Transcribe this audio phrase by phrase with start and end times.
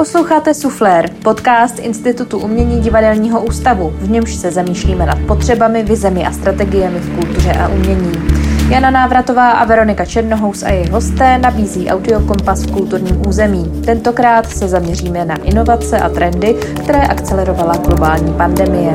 [0.00, 6.32] Posloucháte Suflér, podcast Institutu umění divadelního ústavu, v němž se zamýšlíme nad potřebami, vizemi a
[6.32, 8.12] strategiemi v kultuře a umění.
[8.68, 13.82] Jana Návratová a Veronika Černohous a její hosté nabízí audiokompas v kulturním území.
[13.84, 18.94] Tentokrát se zaměříme na inovace a trendy, které akcelerovala globální pandemie.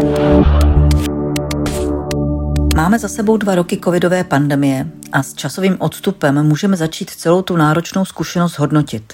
[2.76, 7.58] Máme za sebou dva roky covidové pandemie a s časovým odstupem můžeme začít celou tu
[7.58, 9.14] náročnou zkušenost hodnotit.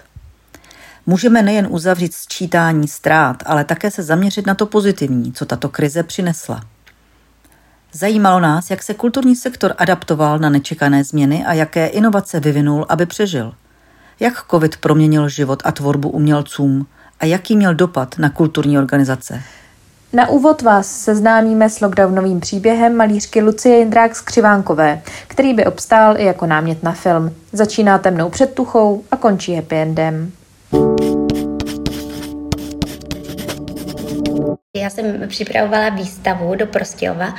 [1.06, 6.04] Můžeme nejen uzavřít sčítání ztrát, ale také se zaměřit na to pozitivní, co tato krize
[6.04, 6.62] přinesla.
[7.94, 13.06] Zajímalo nás, jak se kulturní sektor adaptoval na nečekané změny a jaké inovace vyvinul, aby
[13.06, 13.54] přežil.
[14.20, 16.86] Jak COVID proměnil život a tvorbu umělcům
[17.20, 19.42] a jaký měl dopad na kulturní organizace.
[20.14, 26.26] Na úvod vás seznámíme s lockdownovým příběhem malířky Lucie Jindrák Skřivánkové, který by obstál i
[26.26, 27.36] jako námět na film.
[27.54, 30.32] Začíná temnou předtuchou a končí happy endem.
[34.76, 37.36] Já jsem připravovala výstavu do Prostějova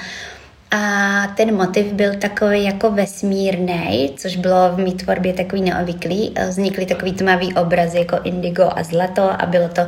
[0.71, 6.35] a ten motiv byl takový jako vesmírný, což bylo v mý tvorbě takový neobvyklý.
[6.49, 9.83] Vznikly takový tmavý obrazy jako indigo a zlato a bylo to,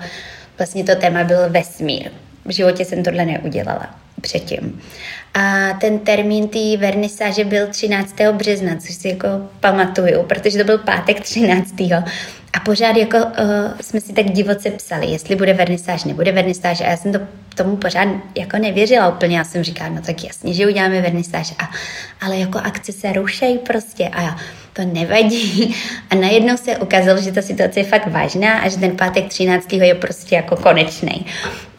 [0.59, 2.11] vlastně to téma byl vesmír.
[2.45, 4.81] V životě jsem tohle neudělala předtím.
[5.35, 8.15] A ten termín té vernisáže byl 13.
[8.33, 9.29] března, což si jako
[9.61, 11.75] pamatuju, protože to byl pátek 13.
[12.55, 13.25] A pořád jako uh,
[13.81, 16.81] jsme si tak divoce psali, jestli bude vernisáž, nebude vernisáž.
[16.81, 17.19] A já jsem to
[17.55, 19.39] tomu pořád jako nevěřila úplně.
[19.39, 21.55] Já jsem říkala, no tak jasně, že uděláme vernisáž.
[21.59, 21.71] A,
[22.21, 24.09] ale jako akce se rušejí prostě.
[24.09, 24.37] A já,
[24.73, 25.77] to nevadí.
[26.11, 29.73] A najednou se ukázalo, že ta situace je fakt vážná a že ten pátek 13.
[29.73, 31.27] je prostě jako konečný.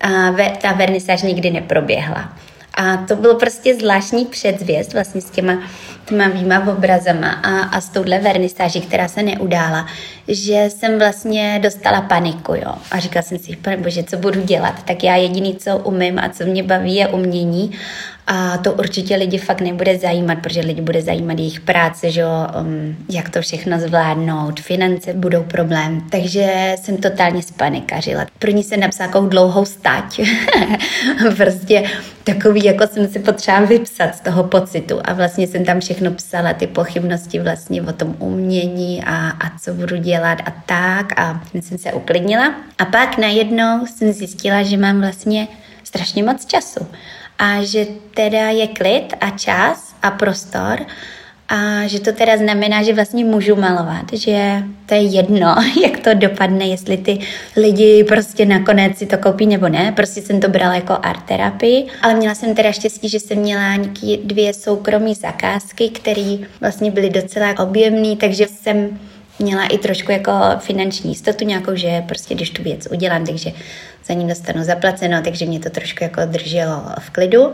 [0.02, 2.34] A ve, ta vernisáž nikdy neproběhla.
[2.76, 5.58] A to bylo prostě zvláštní předzvěst vlastně s těma
[6.06, 9.88] tmavýma obrazama a, a s touhle vernisáží, která se neudála,
[10.28, 12.76] že jsem vlastně dostala paniku, jo.
[12.92, 14.84] A říkala jsem si, pane bože, co budu dělat?
[14.84, 17.72] Tak já jediný, co umím a co mě baví, je umění.
[18.28, 22.48] A to určitě lidi fakt nebude zajímat, protože lidi bude zajímat jejich práce, že jo,
[22.62, 26.02] um, jak to všechno zvládnout, finance budou problém.
[26.10, 28.26] Takže jsem totálně spanikařila.
[28.40, 30.22] Pro ní jsem napsala takovou dlouhou stať.
[31.36, 31.84] prostě
[32.24, 35.00] takový, jako jsem si potřeba vypsat z toho pocitu.
[35.04, 39.74] A vlastně jsem tam všechno psala, ty pochybnosti vlastně o tom umění a, a co
[39.74, 41.20] budu dělat a tak.
[41.20, 42.56] A jsem se uklidnila.
[42.78, 45.48] A pak najednou jsem zjistila, že mám vlastně
[45.84, 46.88] strašně moc času
[47.40, 50.80] a že teda je klid a čas a prostor
[51.50, 56.14] a že to teda znamená, že vlastně můžu malovat, že to je jedno, jak to
[56.14, 57.20] dopadne, jestli ty
[57.58, 59.92] lidi prostě nakonec si to koupí nebo ne.
[59.92, 63.76] Prostě jsem to brala jako art terapii, ale měla jsem teda štěstí, že jsem měla
[63.76, 69.00] nějaké dvě soukromé zakázky, které vlastně byly docela objemné, takže jsem
[69.40, 73.52] měla i trošku jako finanční jistotu nějakou, že prostě když tu věc udělám, takže
[74.06, 77.54] za ní dostanu zaplaceno, takže mě to trošku jako drželo v klidu.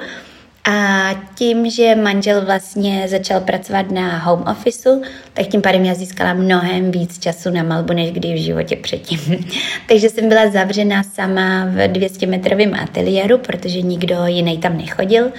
[0.70, 5.02] A tím, že manžel vlastně začal pracovat na home officeu,
[5.34, 9.20] tak tím pádem já získala mnohem víc času na malbu, než kdy v životě předtím.
[9.88, 15.32] Takže jsem byla zavřena sama v 200 metrovém ateliéru, protože nikdo jiný tam nechodil.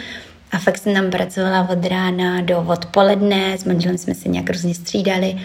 [0.52, 4.74] A fakt jsem tam pracovala od rána do odpoledne, s manželem jsme se nějak různě
[4.74, 5.36] střídali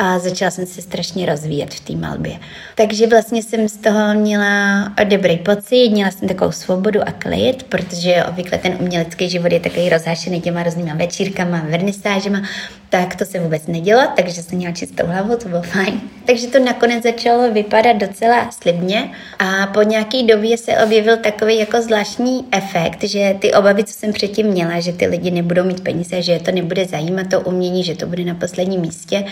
[0.00, 2.38] a začala jsem se strašně rozvíjet v té malbě.
[2.74, 8.24] Takže vlastně jsem z toho měla dobrý pocit, měla jsem takovou svobodu a klid, protože
[8.28, 12.42] obvykle ten umělecký život je takový rozhašený těma různýma večírkama, vernisážema,
[12.88, 16.00] tak to se vůbec nedělo, takže jsem měla čistou hlavu, to bylo fajn.
[16.24, 21.82] Takže to nakonec začalo vypadat docela slibně a po nějaký době se objevil takový jako
[21.82, 26.22] zvláštní efekt, že ty obavy, co jsem předtím měla, že ty lidi nebudou mít peníze,
[26.22, 29.24] že to nebude zajímat to umění, že to bude na posledním místě,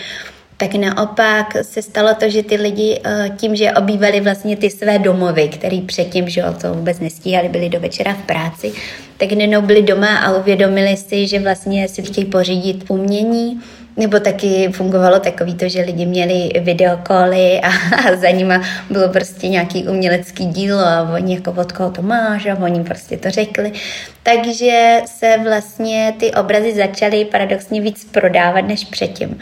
[0.59, 4.99] tak naopak se stalo to, že ty lidi eh, tím, že obývali vlastně ty své
[4.99, 8.73] domovy, který předtím, že to vůbec nestíhali, byli do večera v práci,
[9.17, 13.61] tak nenou byli doma a uvědomili si, že vlastně si chtějí pořídit umění,
[13.97, 17.69] nebo taky fungovalo takový to, že lidi měli videokoly a,
[18.07, 22.45] a za nima bylo prostě nějaký umělecký dílo a oni jako od koho to máš
[22.45, 23.71] a oni prostě to řekli.
[24.23, 29.39] Takže se vlastně ty obrazy začaly paradoxně víc prodávat než předtím.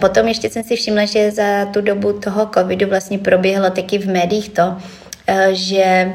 [0.00, 4.06] Potom ještě jsem si všimla, že za tu dobu toho covidu vlastně proběhlo taky v
[4.06, 4.76] médiích to,
[5.26, 6.12] eh, že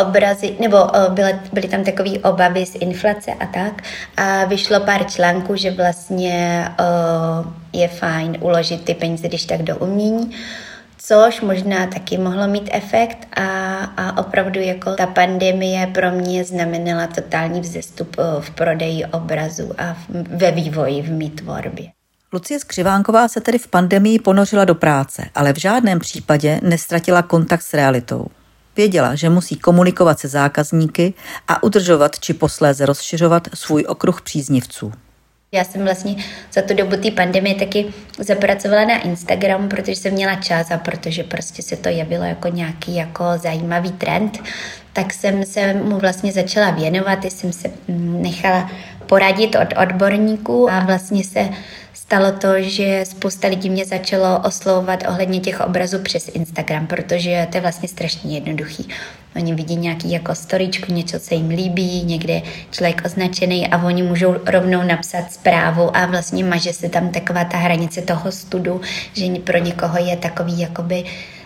[0.00, 3.82] obrazy, nebo eh, byly, byly tam takové obavy z inflace a tak.
[4.16, 9.76] A vyšlo pár článků, že vlastně uh, je fajn uložit ty peníze, když tak do
[9.76, 10.30] umění
[11.06, 13.44] což možná taky mohlo mít efekt a,
[13.84, 20.50] a opravdu jako ta pandemie pro mě znamenala totální vzestup v prodeji obrazu a ve
[20.50, 21.95] vývoji v mý tvorbě.
[22.32, 27.62] Lucie Skřivánková se tedy v pandemii ponořila do práce, ale v žádném případě nestratila kontakt
[27.62, 28.26] s realitou.
[28.76, 31.14] Věděla, že musí komunikovat se zákazníky
[31.48, 34.92] a udržovat či posléze rozšiřovat svůj okruh příznivců.
[35.52, 36.16] Já jsem vlastně
[36.52, 37.86] za tu dobu té pandemie taky
[38.18, 42.94] zapracovala na Instagram, protože jsem měla čas a protože prostě se to jevilo jako nějaký
[42.94, 44.38] jako zajímavý trend,
[44.92, 48.70] tak jsem se mu vlastně začala věnovat, jsem se nechala
[49.06, 51.48] poradit od odborníků a vlastně se
[52.06, 57.56] stalo to, že spousta lidí mě začalo oslovovat ohledně těch obrazů přes Instagram, protože to
[57.56, 58.88] je vlastně strašně jednoduchý.
[59.36, 64.34] Oni vidí nějaký jako storičku, něco, co jim líbí, někde člověk označený a oni můžou
[64.46, 68.80] rovnou napsat zprávu a vlastně maže se tam taková ta hranice toho studu,
[69.12, 71.04] že pro někoho je takový jakoby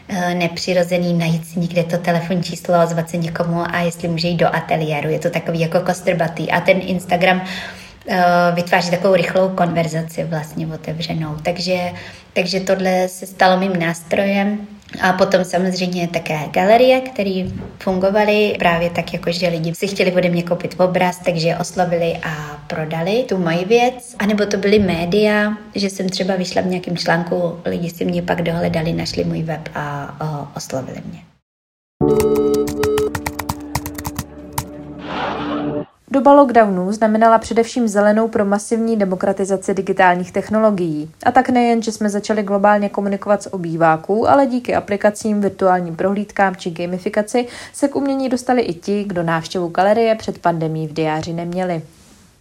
[0.09, 4.37] eh, nepřirozený najít si někde to telefonní číslo, ozvat se někomu a jestli může jít
[4.37, 5.09] do ateliéru.
[5.09, 6.51] Je to takový jako kostrbatý.
[6.51, 7.43] A ten Instagram
[8.55, 11.37] vytváří takovou rychlou konverzaci vlastně otevřenou.
[11.43, 11.93] Takže,
[12.33, 14.59] takže tohle se stalo mým nástrojem.
[15.01, 17.45] A potom samozřejmě také galerie, které
[17.79, 22.17] fungovaly právě tak, jako že lidi si chtěli ode mě koupit obraz, takže je oslovili
[22.23, 24.17] a prodali tu moji věc.
[24.19, 28.23] A nebo to byly média, že jsem třeba vyšla v nějakém článku, lidi si mě
[28.23, 31.21] pak dohledali, našli můj web a o, oslovili mě.
[36.13, 41.11] Doba lockdownu znamenala především zelenou pro masivní demokratizaci digitálních technologií.
[41.27, 46.57] A tak nejen, že jsme začali globálně komunikovat s obýváků, ale díky aplikacím, virtuálním prohlídkám
[46.57, 51.33] či gamifikaci se k umění dostali i ti, kdo návštěvu galerie před pandemí v diáři
[51.33, 51.83] neměli.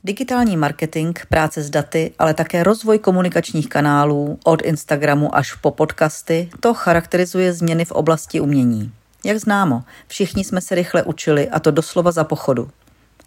[0.03, 6.49] Digitální marketing, práce s daty, ale také rozvoj komunikačních kanálů od Instagramu až po podcasty,
[6.59, 8.91] to charakterizuje změny v oblasti umění.
[9.25, 12.69] Jak známo, všichni jsme se rychle učili a to doslova za pochodu.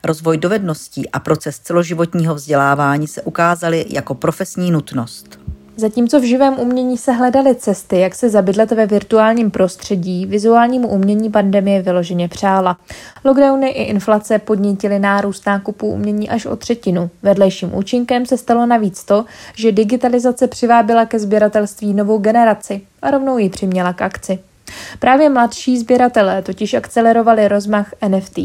[0.05, 5.39] Rozvoj dovedností a proces celoživotního vzdělávání se ukázaly jako profesní nutnost.
[5.77, 11.31] Zatímco v živém umění se hledaly cesty, jak se zabydlet ve virtuálním prostředí, vizuálnímu umění
[11.31, 12.77] pandemie vyloženě přála.
[13.25, 17.11] Lockdowny i inflace podnítily nárůst nákupů umění až o třetinu.
[17.23, 23.39] Vedlejším účinkem se stalo navíc to, že digitalizace přivábila ke sběratelství novou generaci a rovnou
[23.39, 24.39] ji přiměla k akci.
[24.99, 28.39] Právě mladší sběratelé totiž akcelerovali rozmach NFT.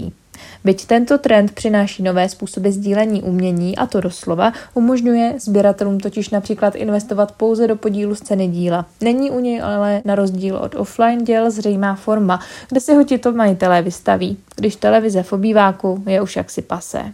[0.63, 6.75] Byť tento trend přináší nové způsoby sdílení umění, a to doslova, umožňuje sběratelům totiž například
[6.75, 8.85] investovat pouze do podílu z ceny díla.
[9.01, 12.39] Není u něj ale na rozdíl od offline děl zřejmá forma,
[12.69, 17.13] kde si ho tito majitelé vystaví, když televize v obýváku je už jaksi pasé.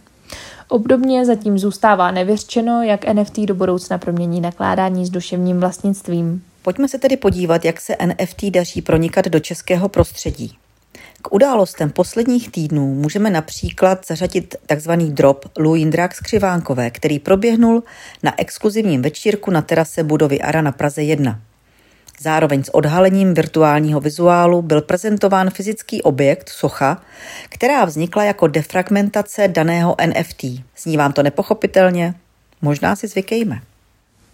[0.68, 6.42] Obdobně zatím zůstává nevyřčeno, jak NFT do budoucna promění nakládání s duševním vlastnictvím.
[6.62, 10.56] Pojďme se tedy podívat, jak se NFT daří pronikat do českého prostředí.
[11.24, 14.92] K událostem posledních týdnů můžeme například zařadit tzv.
[14.92, 17.82] drop Lou Jindrák Skřivánkové, který proběhnul
[18.22, 21.40] na exkluzivním večírku na terase budovy Ara na Praze 1.
[22.20, 27.02] Zároveň s odhalením virtuálního vizuálu byl prezentován fyzický objekt, socha,
[27.48, 30.44] která vznikla jako defragmentace daného NFT.
[30.78, 32.14] Zní vám to nepochopitelně?
[32.62, 33.60] Možná si zvykejme.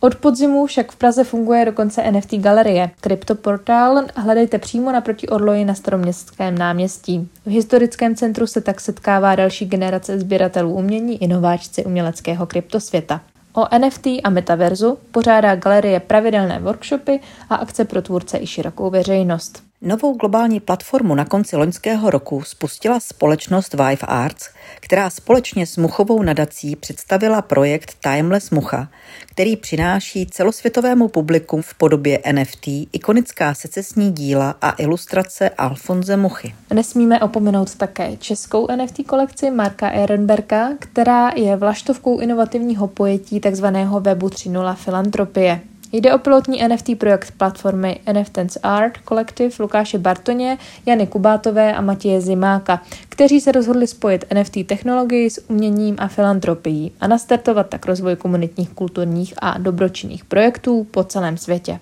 [0.03, 2.91] Od podzimu však v Praze funguje dokonce NFT galerie.
[3.01, 7.29] Kryptoportál hledejte přímo naproti Orloji na staroměstském náměstí.
[7.47, 13.21] V historickém centru se tak setkává další generace sběratelů umění i nováčci uměleckého kryptosvěta.
[13.53, 17.21] O NFT a metaverzu pořádá galerie pravidelné workshopy
[17.51, 19.70] a akce pro tvůrce i širokou veřejnost.
[19.83, 24.49] Novou globální platformu na konci loňského roku spustila společnost Vive Arts,
[24.81, 28.89] která společně s Muchovou nadací představila projekt Timeless Mucha,
[29.27, 36.55] který přináší celosvětovému publiku v podobě NFT ikonická secesní díla a ilustrace Alfonze Muchy.
[36.75, 43.67] Nesmíme opomenout také českou NFT kolekci Marka Ehrenberga, která je vlaštovkou inovativního pojetí tzv.
[44.01, 45.61] webu 3.0 filantropie.
[45.93, 52.21] Jde o pilotní NFT projekt platformy NFTens Art Collective Lukáše Bartoně, Jany Kubátové a Matěje
[52.21, 58.17] Zimáka, kteří se rozhodli spojit NFT technologii s uměním a filantropií a nastartovat tak rozvoj
[58.17, 61.81] komunitních, kulturních a dobročinných projektů po celém světě.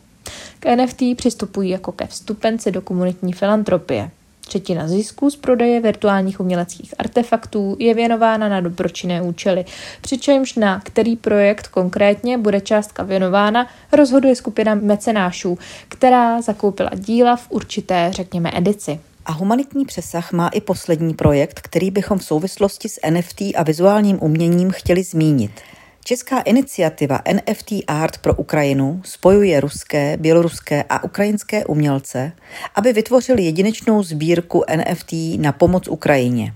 [0.60, 4.10] K NFT přistupují jako ke vstupenci do komunitní filantropie.
[4.48, 9.64] Třetina zisků z prodeje virtuálních uměleckých artefaktů je věnována na dobročinné účely,
[10.00, 17.46] přičemž na který projekt konkrétně bude částka věnována, rozhoduje skupina mecenášů, která zakoupila díla v
[17.50, 19.00] určité, řekněme, edici.
[19.26, 24.18] A humanitní přesah má i poslední projekt, který bychom v souvislosti s NFT a vizuálním
[24.22, 25.52] uměním chtěli zmínit–
[26.08, 32.32] Česká iniciativa NFT Art pro Ukrajinu spojuje ruské, běloruské a ukrajinské umělce,
[32.74, 36.54] aby vytvořili jedinečnou sbírku NFT na pomoc Ukrajině.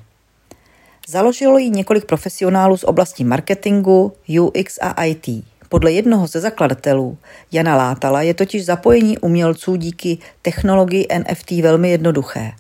[1.09, 5.44] Založilo ji několik profesionálů z oblasti marketingu, UX a IT.
[5.68, 7.18] Podle jednoho ze zakladatelů,
[7.52, 12.52] Jana Látala, je totiž zapojení umělců díky technologii NFT velmi jednoduché.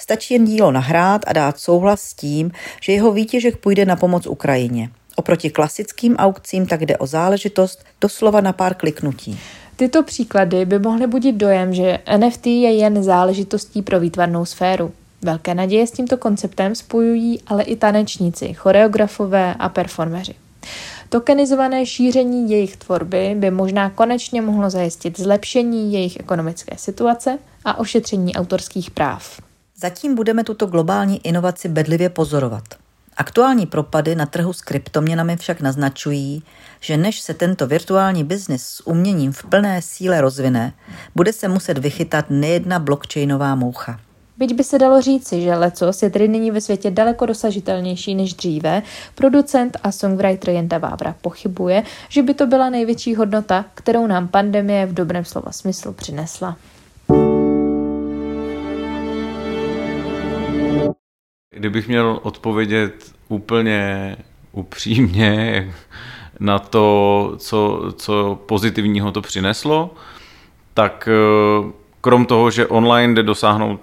[0.00, 2.50] Stačí jen dílo nahrát a dát souhlas s tím,
[2.82, 4.90] že jeho výtěžek půjde na pomoc Ukrajině.
[5.18, 9.38] Oproti klasickým aukcím tak jde o záležitost doslova na pár kliknutí.
[9.76, 14.92] Tyto příklady by mohly budit dojem, že NFT je jen záležitostí pro výtvarnou sféru.
[15.22, 20.34] Velké naděje s tímto konceptem spojují ale i tanečníci, choreografové a performeři.
[21.08, 28.34] Tokenizované šíření jejich tvorby by možná konečně mohlo zajistit zlepšení jejich ekonomické situace a ošetření
[28.34, 29.40] autorských práv.
[29.76, 32.64] Zatím budeme tuto globální inovaci bedlivě pozorovat.
[33.18, 36.42] Aktuální propady na trhu s kryptoměnami však naznačují,
[36.80, 40.72] že než se tento virtuální biznis s uměním v plné síle rozvine,
[41.14, 44.00] bude se muset vychytat nejedna blockchainová moucha.
[44.36, 48.34] Byť by se dalo říci, že lecos je tedy nyní ve světě daleko dosažitelnější než
[48.34, 48.82] dříve,
[49.14, 54.86] producent a songwriter Jenda Vávra pochybuje, že by to byla největší hodnota, kterou nám pandemie
[54.86, 56.56] v dobrém slova smyslu přinesla.
[61.50, 64.16] Kdybych měl odpovědět úplně
[64.52, 65.74] upřímně
[66.40, 69.94] na to, co, co pozitivního to přineslo,
[70.74, 73.80] tak eh, krom toho, že online jde dosáhnout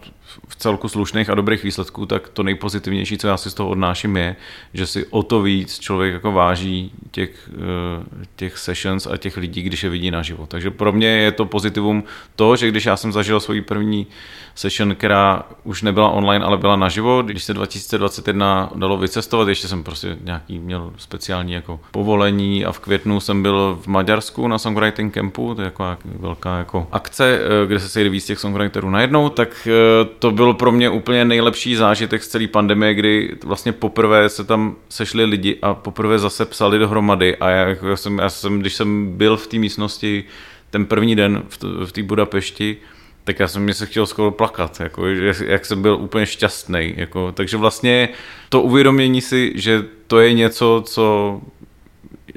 [0.58, 4.36] celku slušných a dobrých výsledků, tak to nejpozitivnější, co já si z toho odnáším, je,
[4.74, 9.62] že si o to víc člověk jako váží těch, eh, těch sessions a těch lidí,
[9.62, 10.46] když je vidí naživo.
[10.48, 12.04] Takže pro mě je to pozitivum
[12.36, 14.08] to, že když já jsem zažil svoji první
[14.56, 19.84] session, která už nebyla online, ale byla naživo, když se 2021 dalo vycestovat, ještě jsem
[19.84, 25.14] prostě nějaký měl speciální jako povolení a v květnu jsem byl v Maďarsku na songwriting
[25.14, 29.30] campu, to je jako velká jako akce, eh, kde se sejde víc těch songwriterů najednou,
[29.30, 34.30] tak eh, to byl pro mě úplně nejlepší zážitek z celé pandemie, kdy vlastně poprvé
[34.30, 38.60] se tam sešli lidi a poprvé zase psali dohromady a já, jako jsem, já jsem,
[38.60, 40.24] když jsem byl v té místnosti
[40.72, 41.44] ten první den
[41.86, 42.78] v té Budapešti,
[43.24, 46.94] tak já jsem mě se chtěl skoro plakat, jako, jak, jak jsem byl úplně šťastný.
[46.98, 48.10] Jako, takže vlastně
[48.50, 51.42] to uvědomění si, že to je něco, co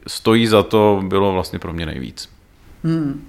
[0.07, 2.29] stojí za to, bylo vlastně pro mě nejvíc.
[2.85, 3.25] Hmm.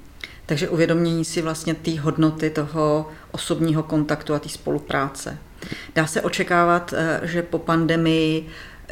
[0.46, 5.38] Takže uvědomění si vlastně té hodnoty toho osobního kontaktu a té spolupráce.
[5.96, 8.48] Dá se očekávat, eh, že po pandemii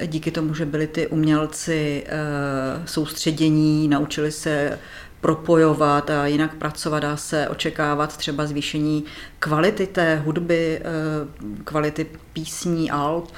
[0.05, 4.79] díky tomu, že byli ty umělci eh, soustředění, naučili se
[5.21, 9.05] propojovat a jinak pracovat, dá se očekávat třeba zvýšení
[9.39, 10.83] kvality té hudby, eh,
[11.63, 13.31] kvality písní, alb,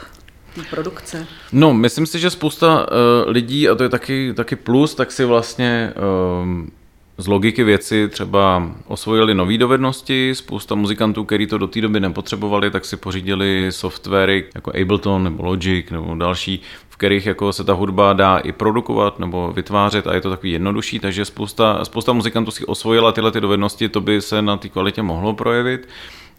[0.55, 1.25] té produkce?
[1.51, 5.25] No, myslím si, že spousta uh, lidí, a to je taky, taky plus, tak si
[5.25, 5.93] vlastně
[6.41, 6.71] um,
[7.19, 12.71] z logiky věci třeba osvojili nové dovednosti, spousta muzikantů, kteří to do té doby nepotřebovali,
[12.71, 17.73] tak si pořídili softwary jako Ableton nebo Logic nebo další, v kterých jako se ta
[17.73, 22.51] hudba dá i produkovat nebo vytvářet a je to takový jednodušší, takže spousta, spousta muzikantů
[22.51, 25.88] si osvojila tyhle ty dovednosti, to by se na té kvalitě mohlo projevit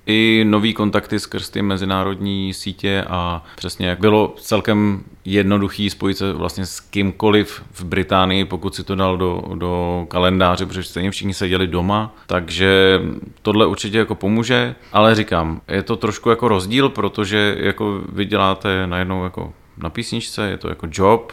[0.06, 6.32] i nový kontakty skrz ty mezinárodní sítě a přesně jak bylo celkem jednoduchý spojit se
[6.32, 11.34] vlastně s kýmkoliv v Británii, pokud si to dal do, do kalendáře, protože stejně všichni
[11.34, 13.00] seděli doma, takže
[13.42, 18.86] tohle určitě jako pomůže, ale říkám, je to trošku jako rozdíl, protože jako vy děláte
[18.86, 21.32] najednou jako na písničce, je to jako job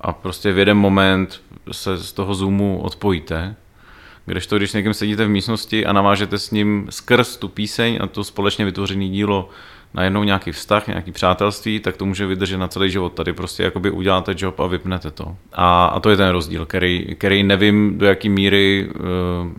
[0.00, 3.56] a prostě v jeden moment se z toho Zoomu odpojíte
[4.26, 8.24] Když s někým sedíte v místnosti a navážete s ním skrz tu píseň a to
[8.24, 9.48] společně vytvořené dílo
[9.94, 13.12] najednou nějaký vztah, nějaký přátelství, tak to může vydržet na celý život.
[13.12, 15.36] Tady prostě jakoby uděláte job a vypnete to.
[15.52, 19.52] A, a to je ten rozdíl, který, který nevím, do jaký míry uh,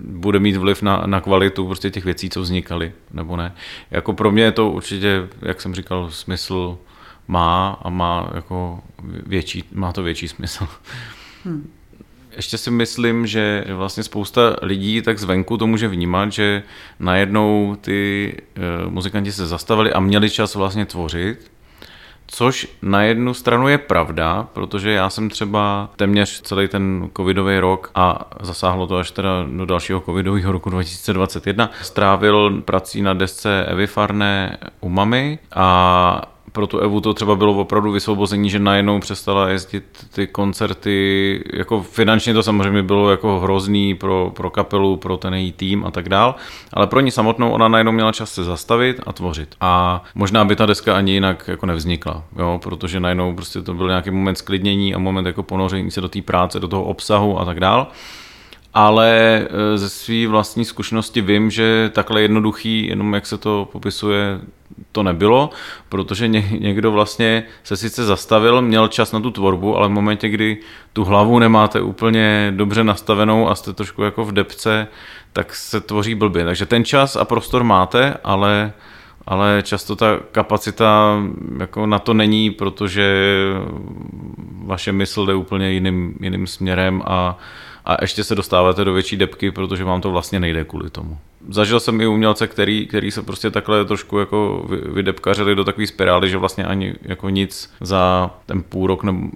[0.00, 3.54] bude mít vliv na, na kvalitu prostě těch věcí, co vznikaly, nebo ne.
[3.90, 6.78] Jako pro mě to určitě, jak jsem říkal, smysl
[7.28, 8.80] má a má jako
[9.26, 10.68] větší, má to větší smysl.
[11.44, 11.70] Hmm
[12.40, 16.62] ještě si myslím, že vlastně spousta lidí tak zvenku to může vnímat, že
[17.00, 18.32] najednou ty
[18.84, 21.50] uh, muzikanti se zastavili a měli čas vlastně tvořit,
[22.32, 27.90] Což na jednu stranu je pravda, protože já jsem třeba téměř celý ten covidový rok
[27.94, 33.86] a zasáhlo to až teda do dalšího covidového roku 2021, strávil prací na desce Evy
[33.86, 39.48] Farné u mamy a pro tu Evu to třeba bylo opravdu vysvobození, že najednou přestala
[39.48, 45.34] jezdit ty koncerty, jako finančně to samozřejmě bylo jako hrozný pro, pro kapelu, pro ten
[45.34, 46.34] její tým a tak dál,
[46.72, 49.54] ale pro ní samotnou ona najednou měla čas se zastavit a tvořit.
[49.60, 53.88] A možná by ta deska ani jinak jako nevznikla, jo, protože najednou prostě to byl
[53.88, 57.44] nějaký moment sklidnění a moment jako ponoření se do té práce, do toho obsahu a
[57.44, 57.86] tak dál
[58.74, 64.40] ale e, ze své vlastní zkušenosti vím, že takhle jednoduchý, jenom jak se to popisuje,
[64.92, 65.50] to nebylo,
[65.88, 70.58] protože někdo vlastně se sice zastavil, měl čas na tu tvorbu, ale v momentě, kdy
[70.92, 74.88] tu hlavu nemáte úplně dobře nastavenou a jste trošku jako v depce,
[75.32, 76.44] tak se tvoří blbě.
[76.44, 78.72] Takže ten čas a prostor máte, ale
[79.26, 81.18] ale často ta kapacita
[81.60, 83.14] jako na to není, protože
[84.64, 87.38] vaše mysl jde úplně jiným, jiným směrem a,
[87.84, 91.18] a ještě se dostáváte do větší depky, protože vám to vlastně nejde kvůli tomu.
[91.48, 96.30] Zažil jsem i umělce, který, který se prostě takhle trošku jako vydepkařili do takové spirály,
[96.30, 99.28] že vlastně ani jako nic za ten půl rok, nebo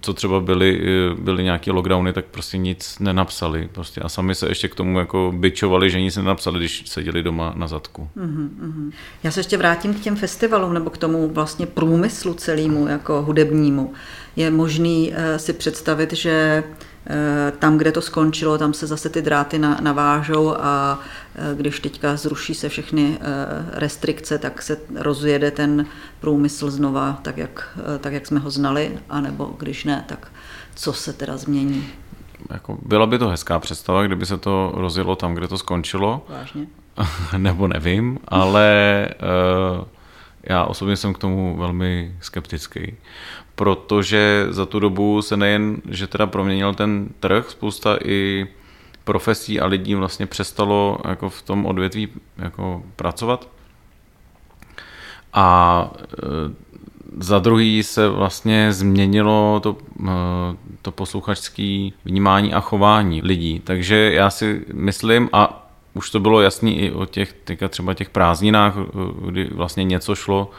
[0.00, 0.82] co třeba byly,
[1.18, 3.68] byly nějaké lockdowny, tak prostě nic nenapsali.
[3.72, 7.52] Prostě a sami se ještě k tomu jako byčovali, že nic nenapsali, když seděli doma
[7.56, 8.08] na zadku.
[8.16, 8.92] Mm-hmm.
[9.22, 13.92] Já se ještě vrátím k těm festivalům nebo k tomu vlastně průmyslu celému jako hudebnímu.
[14.36, 16.64] Je možný eh, si představit, že
[17.58, 20.98] tam, kde to skončilo, tam se zase ty dráty navážou a
[21.34, 23.24] eh, když teďka zruší se všechny eh,
[23.72, 25.86] restrikce, tak se rozjede ten
[26.20, 30.32] průmysl znova, tak jak, tak jak jsme ho znali, anebo když ne, tak
[30.74, 31.88] co se teda změní?
[32.50, 36.26] Jako, byla by to hezká představa, kdyby se to rozjelo tam, kde to skončilo.
[36.28, 36.66] Vážně?
[37.38, 39.08] nebo nevím, ale
[40.44, 42.96] já osobně jsem k tomu velmi skeptický
[43.60, 48.46] protože za tu dobu se nejen, že teda proměnil ten trh, spousta i
[49.04, 53.48] profesí a lidí vlastně přestalo jako v tom odvětví jako pracovat.
[55.32, 56.26] A e,
[57.18, 59.76] za druhý se vlastně změnilo to,
[60.08, 60.10] e,
[60.82, 63.60] to posluchačské vnímání a chování lidí.
[63.64, 67.34] Takže já si myslím, a už to bylo jasný i o těch
[67.68, 68.82] třeba těch prázdninách, e,
[69.26, 70.50] kdy vlastně něco šlo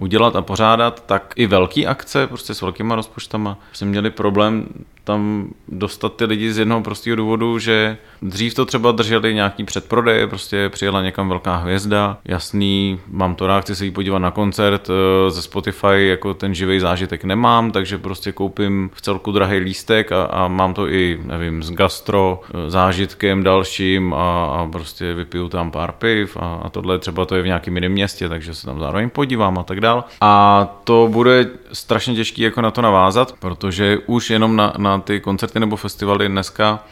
[0.00, 4.66] udělat a pořádat, tak i velký akce, prostě s velkýma rozpočtama, jsme měli problém
[5.04, 10.26] tam dostat ty lidi z jednoho prostého důvodu, že dřív to třeba drželi nějaký předprodej,
[10.26, 14.88] prostě přijela někam velká hvězda, jasný, mám to rád, chci se jí podívat na koncert,
[14.90, 20.12] eh, ze Spotify jako ten živý zážitek nemám, takže prostě koupím v celku drahý lístek
[20.12, 25.48] a, a mám to i, nevím, s gastro eh, zážitkem dalším a, a prostě vypiju
[25.48, 28.66] tam pár piv a, a tohle třeba to je v nějakém jiném městě, takže se
[28.66, 30.04] tam zároveň podívám a tak dál.
[30.20, 35.20] A to bude strašně těžký jako na to navázat, protože už jenom na, na ty
[35.20, 36.84] koncerty nebo festivaly dneska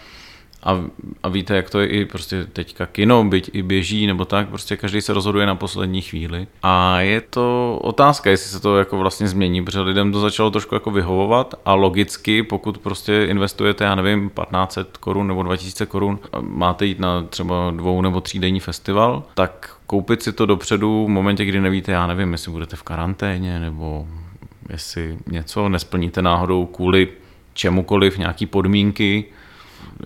[0.63, 0.85] a,
[1.23, 4.77] a víte, jak to je i prostě teďka kino, byť i běží nebo tak, prostě
[4.77, 6.47] každý se rozhoduje na poslední chvíli.
[6.63, 10.75] A je to otázka, jestli se to jako vlastně změní, protože lidem to začalo trošku
[10.75, 16.87] jako vyhovovat a logicky, pokud prostě investujete, já nevím, 1500 korun nebo 2000 korun, máte
[16.87, 21.61] jít na třeba dvou nebo třídenní festival, tak koupit si to dopředu v momentě, kdy
[21.61, 24.07] nevíte, já nevím, jestli budete v karanténě nebo
[24.69, 27.09] jestli něco nesplníte náhodou kvůli
[27.59, 29.25] čemukoliv, nějaký podmínky,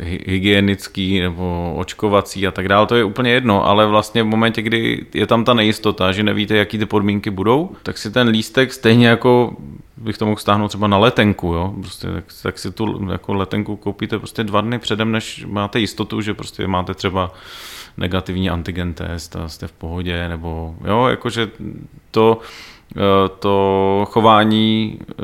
[0.01, 5.07] hygienický nebo očkovací a tak dále, to je úplně jedno, ale vlastně v momentě, kdy
[5.15, 9.09] je tam ta nejistota, že nevíte, jaký ty podmínky budou, tak si ten lístek stejně
[9.09, 9.57] jako
[9.97, 11.75] bych to mohl stáhnout třeba na letenku, jo?
[11.81, 16.21] Prostě, tak, tak si tu jako letenku koupíte prostě dva dny předem, než máte jistotu,
[16.21, 17.33] že prostě máte třeba
[17.97, 21.51] negativní antigen test a jste v pohodě, nebo jo, jakože
[22.11, 22.41] to,
[23.39, 25.15] to chování eh,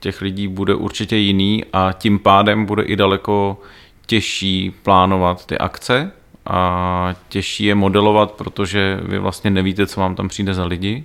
[0.00, 3.60] těch lidí bude určitě jiný a tím pádem bude i daleko
[4.06, 6.12] těžší plánovat ty akce
[6.46, 11.04] a těžší je modelovat, protože vy vlastně nevíte, co vám tam přijde za lidi,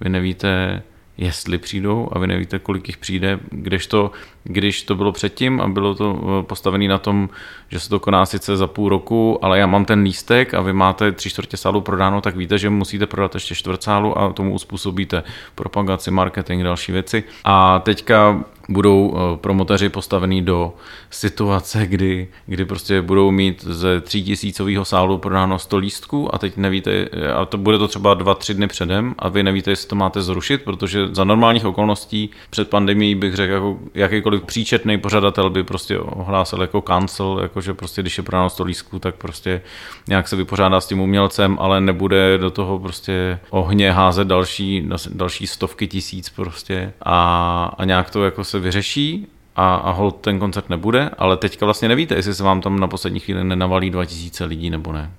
[0.00, 0.82] vy nevíte,
[1.18, 4.10] jestli přijdou a vy nevíte, kolik jich přijde, když to,
[4.44, 7.28] když to bylo předtím a bylo to eh, postavené na tom,
[7.68, 10.72] že se to koná sice za půl roku, ale já mám ten lístek a vy
[10.72, 14.54] máte tři čtvrtě sálu prodáno, tak víte, že musíte prodat ještě čtvrt sálu a tomu
[14.54, 15.22] uspůsobíte
[15.54, 17.24] propagaci, marketing, další věci.
[17.44, 20.72] A teďka budou eh, promoteři postavení do
[21.10, 27.08] situace, kdy, kdy prostě budou mít ze třítisícového sálu prodáno 100 lístků a teď nevíte,
[27.34, 30.22] a to bude to třeba dva, tři dny předem a vy nevíte, jestli to máte
[30.22, 35.98] zrušit, protože za normálních okolností před pandemií bych řekl, jako jakýkoliv příčetný pořadatel by prostě
[35.98, 39.60] ohlásil jako cancel, jakože prostě když je prodáno 100 lístků, tak prostě
[40.08, 45.46] nějak se vypořádá s tím umělcem, ale nebude do toho prostě ohně házet další, další
[45.46, 50.70] stovky tisíc prostě a, a nějak to jako se vyřeší a, a hold ten koncert
[50.70, 54.70] nebude, ale teďka vlastně nevíte, jestli se vám tam na poslední chvíli nenavalí 2000 lidí
[54.70, 55.10] nebo ne.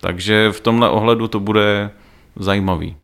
[0.00, 1.90] Takže v tomhle ohledu to bude
[2.36, 2.96] zajímavý.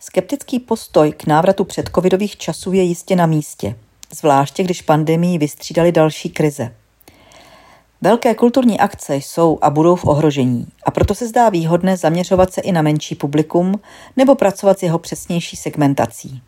[0.00, 3.76] Skeptický postoj k návratu předcovidových časů je jistě na místě,
[4.12, 6.74] zvláště když pandemii vystřídali další krize.
[8.02, 12.60] Velké kulturní akce jsou a budou v ohrožení a proto se zdá výhodné zaměřovat se
[12.60, 13.80] i na menší publikum
[14.16, 16.42] nebo pracovat s jeho přesnější segmentací.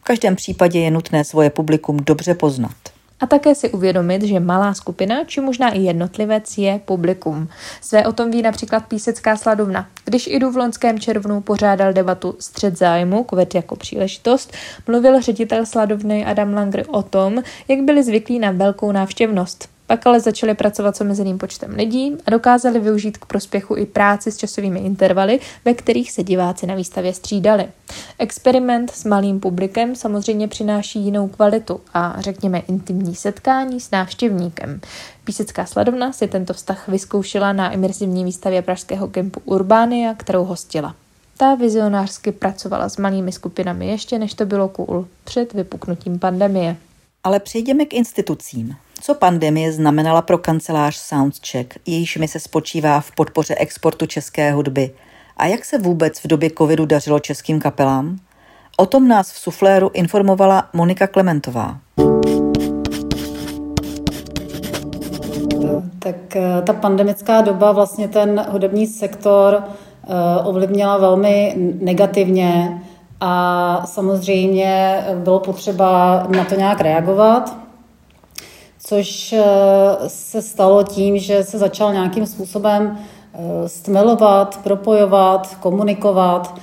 [0.00, 2.76] V každém případě je nutné svoje publikum dobře poznat.
[3.20, 7.48] a také si uvědomit, že malá skupina, či možná i jednotlivec, je publikum.
[7.80, 9.88] Své o tom ví například Písecká sladovna.
[10.04, 14.52] Když Idu v loňském červnu pořádal debatu Střed zájmu, COVID jako příležitost,
[14.86, 19.77] mluvil ředitel sladovny Adam Langer o tom, jak byli zvyklí na velkou návštěvnost.
[19.88, 24.32] Pak ale začali pracovat s omezeným počtem lidí a dokázali využít k prospěchu i práci
[24.32, 27.68] s časovými intervaly, ve kterých se diváci na výstavě střídali.
[28.18, 34.80] Experiment s malým publikem samozřejmě přináší jinou kvalitu a řekněme intimní setkání s návštěvníkem.
[35.24, 40.94] Písecká sladovna si tento vztah vyzkoušela na imerzivní výstavě pražského kempu Urbánia, kterou hostila.
[41.36, 46.76] Ta vizionářsky pracovala s malými skupinami ještě než to bylo cool před vypuknutím pandemie.
[47.24, 48.76] Ale přejdeme k institucím.
[49.00, 54.90] Co pandemie znamenala pro kancelář Soundcheck, jejíž mi se spočívá v podpoře exportu české hudby?
[55.36, 58.18] A jak se vůbec v době covidu dařilo českým kapelám?
[58.76, 61.78] O tom nás v Sufléru informovala Monika Klementová.
[65.98, 70.08] Tak eh, ta pandemická doba vlastně ten hudební sektor eh,
[70.44, 72.82] ovlivnila velmi negativně
[73.20, 77.67] a samozřejmě bylo potřeba na to nějak reagovat
[78.88, 79.44] což eh,
[80.06, 82.98] se stalo tím, že se začal nějakým způsobem
[83.34, 86.54] eh, stmelovat, propojovat, komunikovat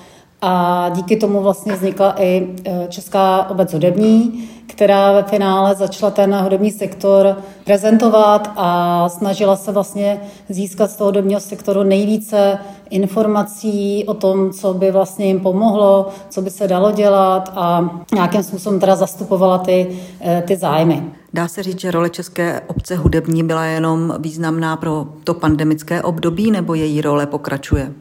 [0.42, 6.36] a díky tomu vlastně vznikla i eh, Česká obec hudební, která ve finále začala ten
[6.36, 12.58] hudební sektor prezentovat a snažila se vlastně získat z toho hudebního sektoru nejvíce
[12.90, 18.44] informací o tom, co by vlastně jim pomohlo, co by se dalo dělat a nějakým
[18.44, 20.00] způsobem teda zastupovala ty,
[20.48, 21.04] ty zájmy.
[21.36, 26.52] Dá se říct, že role České obce hudební byla jenom významná pro to pandemické období,
[26.52, 27.92] nebo její role pokračuje?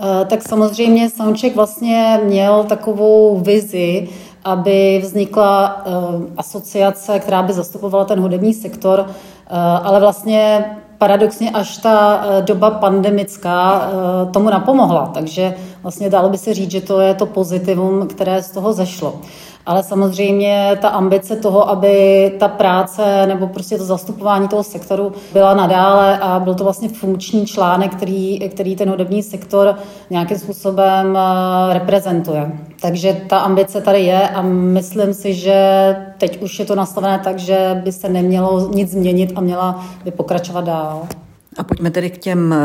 [0.00, 4.08] Eh, tak samozřejmě Soundcheck vlastně měl takovou vizi,
[4.44, 5.90] aby vznikla eh,
[6.36, 10.64] asociace, která by zastupovala ten hudební sektor, eh, ale vlastně
[10.98, 13.90] paradoxně až ta doba pandemická
[14.32, 15.06] tomu napomohla.
[15.06, 19.20] Takže vlastně dalo by se říct, že to je to pozitivum, které z toho zešlo
[19.66, 25.54] ale samozřejmě ta ambice toho, aby ta práce nebo prostě to zastupování toho sektoru byla
[25.54, 29.76] nadále a byl to vlastně funkční článek, který, který ten hudební sektor
[30.10, 32.52] nějakým způsobem eh, reprezentuje.
[32.80, 37.38] Takže ta ambice tady je a myslím si, že teď už je to nastavené tak,
[37.38, 41.08] že by se nemělo nic změnit a měla by pokračovat dál.
[41.58, 42.58] A pojďme tedy k těm eh,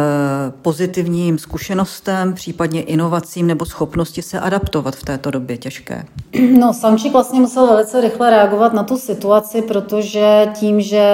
[0.61, 6.05] pozitivním zkušenostem, případně inovacím nebo schopnosti se adaptovat v této době těžké.
[6.59, 11.07] No, Samčík vlastně musel velice rychle reagovat na tu situaci, protože tím, že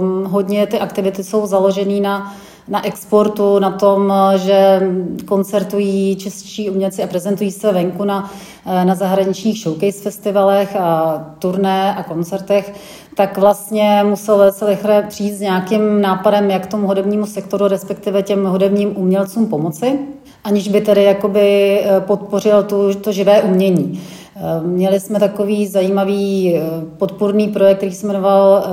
[0.00, 2.36] um, hodně ty aktivity jsou založené na
[2.68, 4.80] na exportu, na tom, že
[5.26, 8.30] koncertují čeští umělci a prezentují se venku na,
[8.66, 12.74] eh, na zahraničních showcase festivalech a turné a koncertech,
[13.14, 18.44] tak vlastně musel velice rychle přijít s nějakým nápadem, jak tomu hudebnímu sektoru, respektive těm
[18.44, 19.98] hudebním umělcům pomoci,
[20.44, 24.00] aniž by tedy jakoby eh, podpořil tu, to živé umění.
[24.40, 26.60] Eh, měli jsme takový zajímavý eh,
[26.98, 28.64] podpůrný projekt, který se jmenoval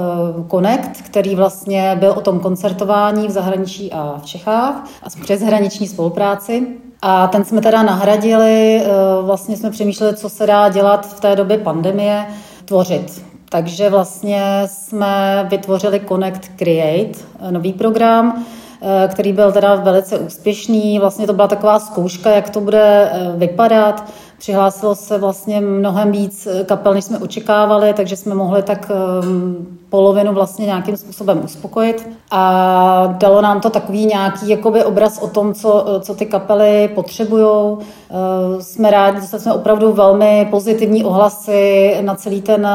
[0.51, 6.67] Connect, který vlastně byl o tom koncertování v zahraničí a v Čechách a přeshraniční spolupráci.
[7.01, 8.83] A ten jsme teda nahradili,
[9.21, 12.25] vlastně jsme přemýšleli, co se dá dělat v té době pandemie,
[12.65, 13.21] tvořit.
[13.49, 18.45] Takže vlastně jsme vytvořili Connect Create, eh, nový program,
[18.81, 20.99] eh, který byl teda velice úspěšný.
[20.99, 24.03] Vlastně to byla taková zkouška, jak to bude eh, vypadat.
[24.37, 30.33] Přihlásilo se vlastně mnohem víc kapel, než jsme očekávali, takže jsme mohli tak ehm, polovinu
[30.33, 32.09] vlastně nějakým způsobem uspokojit.
[32.31, 37.77] A dalo nám to takový nějaký jakoby obraz o tom, co, co ty kapely potřebují.
[37.77, 42.67] Ehm, jsme rádi, že jsme opravdu velmi pozitivní ohlasy na celý ten,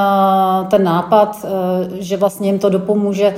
[0.71, 1.47] ten nápad,
[1.93, 3.35] že vlastně jim to dopomůže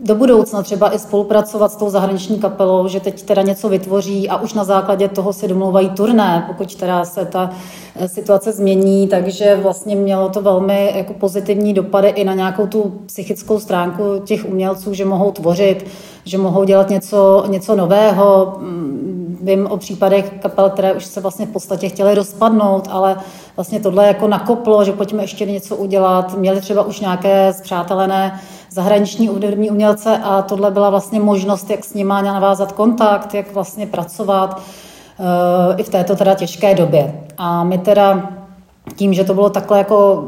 [0.00, 4.36] do budoucna třeba i spolupracovat s tou zahraniční kapelou, že teď teda něco vytvoří a
[4.36, 7.50] už na základě toho si domlouvají turné, pokud teda se ta
[7.96, 13.00] eh, situace změní, takže vlastně mělo to velmi jako pozitivní dopady i na nějakou tu
[13.06, 15.86] psychickou stránku těch umělců, že mohou tvořit,
[16.24, 18.56] že mohou dělat něco, něco nového.
[18.58, 23.16] Mm, vím o případech kapel, které už se vlastně v podstatě chtěly rozpadnout, ale
[23.60, 26.38] vlastně tohle jako nakoplo, že pojďme ještě něco udělat.
[26.38, 31.94] Měli třeba už nějaké zpřátelené zahraniční hudební umělce a tohle byla vlastně možnost, jak s
[31.94, 37.20] nimi navázat kontakt, jak vlastně pracovat eh, i v této teda těžké době.
[37.38, 38.30] A my teda
[38.96, 40.24] tím, že to bylo takhle jako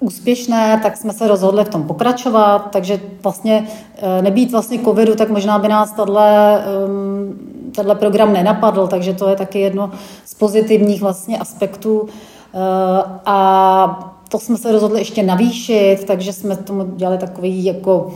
[0.00, 5.30] úspěšné, tak jsme se rozhodli v tom pokračovat, takže vlastně eh, nebýt vlastně covidu, tak
[5.30, 7.38] možná by nás tohle, ehm,
[7.74, 9.90] tenhle program nenapadl, takže to je taky jedno
[10.24, 12.08] z pozitivních vlastně aspektů.
[12.54, 18.10] Eh, a to jsme se rozhodli ještě navýšit, takže jsme tomu dělali takový jako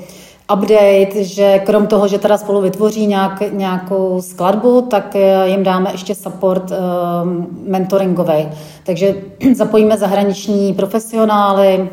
[0.52, 5.92] update, že krom toho, že teda spolu vytvoří nějak, nějakou skladbu, tak eh, jim dáme
[5.92, 8.48] ještě support um, mentoringový.
[8.86, 9.14] Takže
[9.54, 11.88] zapojíme zahraniční profesionály,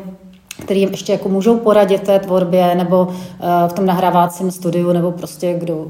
[0.62, 3.14] který jim ještě jako můžou poradit v té tvorbě nebo uh,
[3.68, 5.86] v tom nahrávacím studiu nebo prostě kdo,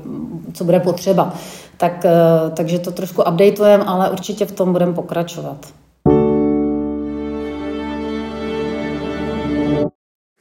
[0.53, 1.33] co bude potřeba.
[1.77, 5.57] Tak, uh, takže to trošku updateujeme, ale určitě v tom budeme pokračovat.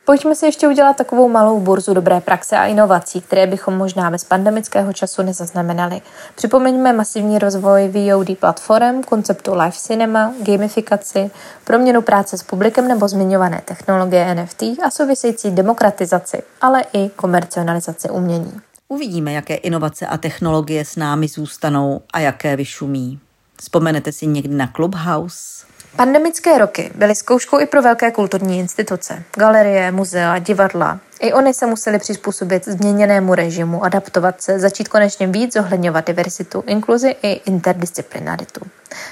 [0.06, 4.24] Pojďme si ještě udělat takovou malou burzu dobré praxe a inovací, které bychom možná bez
[4.24, 6.02] pandemického času nezaznamenali.
[6.36, 11.32] Připomeňme masivní rozvoj VOD platform, konceptu live cinema, gamifikaci,
[11.64, 18.62] proměnu práce s publikem nebo zmiňované technologie NFT a související demokratizaci, ale i komercionalizaci umění.
[18.88, 23.20] Uvidíme, jaké inovace a technologie s námi zůstanou a jaké vyšumí.
[23.58, 25.71] Vzpomenete si někdy na Clubhouse?
[25.96, 29.24] Pandemické roky byly zkouškou i pro velké kulturní instituce.
[29.36, 31.00] Galerie, muzea, divadla.
[31.20, 37.16] I oni se museli přizpůsobit změněnému režimu, adaptovat se, začít konečně víc zohledňovat diversitu, inkluzi
[37.24, 38.62] i interdisciplinaritu.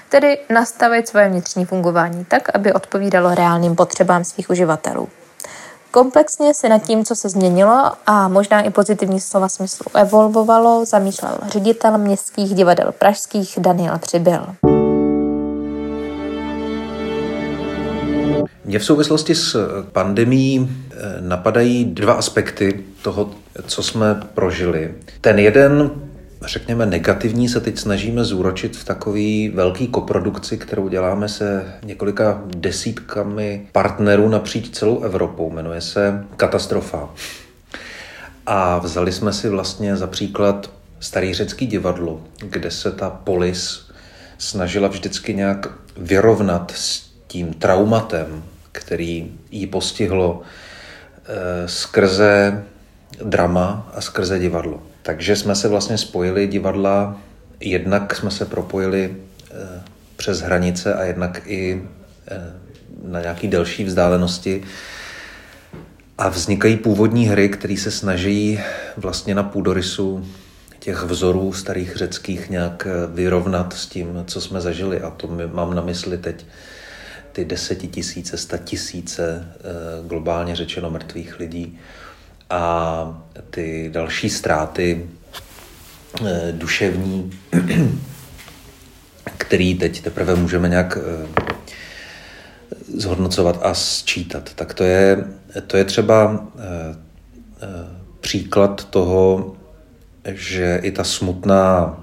[0.10, 5.10] Tedy nastavit svoje vnitřní fungování tak, aby odpovídalo reálným potřebám svých uživatelů.
[5.92, 11.38] Komplexně se nad tím, co se změnilo a možná i pozitivní slova smyslu evolvovalo, zamýšlel
[11.48, 14.68] ředitel městských divadel pražských Daniel Přibyl.
[18.69, 23.32] Mě v souvislosti s eh, pandemí eh, napadají dva aspekty toho,
[23.67, 24.93] co jsme prožili.
[25.21, 25.91] Ten jeden,
[26.41, 33.67] řekněme, negativní se teď snažíme zúročit v takový velký koprodukci, kterou děláme se několika desítkami
[33.71, 35.51] partnerů napříč celou Evropou.
[35.51, 37.10] Jmenuje se Katastrofa.
[38.45, 43.89] A vzali jsme si vlastně za příklad Starý řecký divadlo, kde se ta polis
[44.38, 52.63] snažila vždycky nějak vyrovnat s tím traumatem, který ji postihlo eh, skrze
[53.23, 54.84] drama a skrze divadlo.
[55.01, 57.17] Takže jsme se vlastně spojili divadla,
[57.60, 59.15] jednak jsme se propojili
[59.51, 59.82] eh,
[60.15, 61.84] přes hranice a jednak i
[62.27, 62.53] eh,
[63.03, 64.63] na nějaký delší vzdálenosti.
[66.17, 68.60] A vznikají původní hry, které se snaží
[68.97, 70.27] vlastně na půdorysu
[70.79, 75.01] těch vzorů starých řeckých nějak vyrovnat s tím, co jsme zažili.
[75.01, 76.45] A to mám na mysli teď
[77.32, 81.80] ty desetitisíce, sta tisíce eh, globálně řečeno mrtvých lidí
[82.50, 85.10] a ty další ztráty
[86.26, 87.32] eh, duševní,
[89.38, 91.28] který teď teprve můžeme nějak eh,
[92.98, 94.54] zhodnocovat a sčítat.
[94.54, 95.24] Tak to je,
[95.68, 96.48] to je třeba
[98.20, 99.56] příklad toho,
[100.26, 101.98] že i ta smutná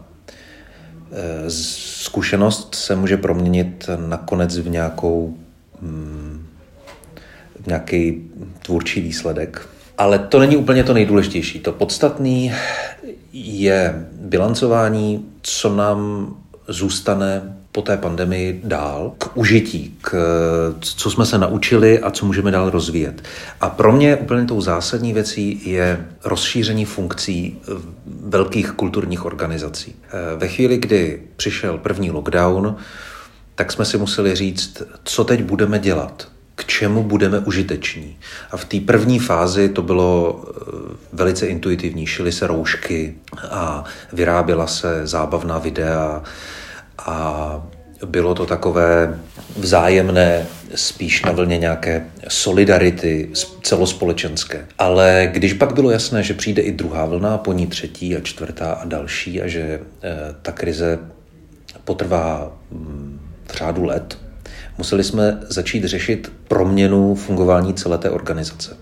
[2.06, 5.36] zkušenost se může proměnit nakonec v nějakou
[5.80, 6.46] mm,
[7.62, 8.30] v nějaký
[8.62, 9.68] tvůrčí výsledek.
[9.98, 11.60] Ale to není úplně to nejdůležitější.
[11.60, 12.56] To podstatné
[13.32, 16.36] je bilancování, co nám
[16.68, 20.14] zůstane po té pandemii dál k užití, k,
[20.80, 23.22] co jsme se naučili a co můžeme dál rozvíjet.
[23.60, 27.58] A pro mě úplně tou zásadní věcí je rozšíření funkcí
[28.06, 29.94] velkých kulturních organizací.
[30.08, 32.76] Eh, ve chvíli, kdy přišel první lockdown,
[33.54, 38.16] tak jsme si museli říct, co teď budeme dělat, k čemu budeme užiteční.
[38.50, 40.60] A v té první fázi to bylo eh,
[41.12, 42.06] velice intuitivní.
[42.06, 43.14] Šily se roušky
[43.50, 46.22] a vyráběla se zábavná videa
[46.98, 47.68] a
[48.06, 49.20] bylo to takové
[49.56, 53.30] vzájemné, spíš na vlně nějaké solidarity
[53.62, 54.66] celospolečenské.
[54.78, 58.72] Ale když pak bylo jasné, že přijde i druhá vlna, po ní třetí a čtvrtá
[58.72, 59.80] a další a že eh,
[60.42, 60.98] ta krize
[61.84, 64.18] potrvá mm, v řádu let,
[64.78, 68.76] museli jsme začít řešit proměnu fungování celé té organizace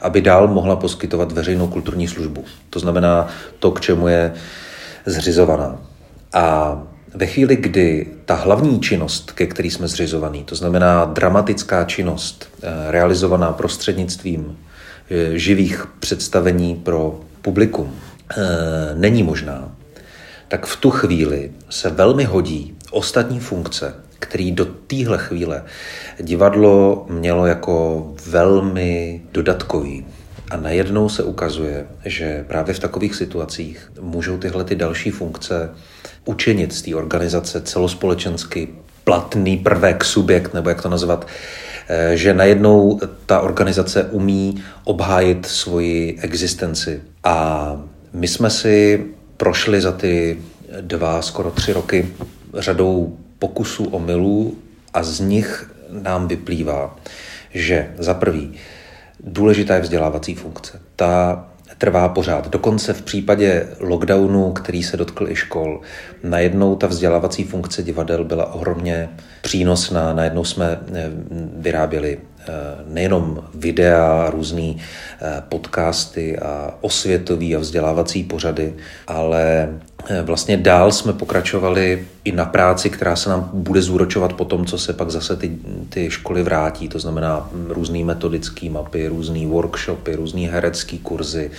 [0.00, 2.44] aby dál mohla poskytovat veřejnou kulturní službu.
[2.70, 4.32] To znamená to, k čemu je
[5.06, 5.78] zřizovaná.
[6.32, 6.76] A
[7.16, 12.90] ve chvíli, kdy ta hlavní činnost, ke který jsme zřizovaní, to znamená dramatická činnost, eh,
[12.90, 14.58] realizovaná prostřednictvím
[15.10, 17.94] eh, živých představení pro publikum,
[18.30, 18.44] eh,
[18.94, 19.72] není možná,
[20.48, 25.62] tak v tu chvíli se velmi hodí ostatní funkce, který do téhle chvíle
[26.20, 30.06] divadlo mělo jako velmi dodatkový.
[30.50, 35.70] A najednou se ukazuje, že právě v takových situacích můžou tyhle ty další funkce
[36.26, 38.68] učinit z té organizace celospolečensky
[39.04, 41.26] platný prvek, subjekt, nebo jak to nazvat,
[41.88, 47.02] eh, že najednou ta organizace umí obhájit svoji existenci.
[47.24, 47.76] A
[48.12, 50.38] my jsme si prošli za ty
[50.80, 52.08] dva, skoro tři roky
[52.54, 54.56] řadou pokusů o milů
[54.94, 56.96] a z nich nám vyplývá,
[57.54, 58.52] že za prvý
[59.20, 60.80] důležitá je vzdělávací funkce.
[60.96, 61.44] Ta
[61.78, 62.48] trvá pořád.
[62.48, 65.80] Dokonce v případě lockdownu, který se dotkl i škol,
[66.22, 69.08] najednou ta vzdělávací funkce divadel byla ohromně
[69.42, 70.12] přínosná.
[70.12, 71.10] Najednou jsme eh,
[71.56, 72.18] vyráběli
[72.86, 78.74] nejenom videa, různé eh, podcasty a osvětový a vzdělávací pořady,
[79.06, 79.68] ale
[80.22, 84.78] vlastně dál jsme pokračovali i na práci, která se nám bude zúročovat po tom, co
[84.78, 86.88] se pak zase ty, ty školy vrátí.
[86.88, 91.50] To znamená různé metodické mapy, různé workshopy, různé herecké kurzy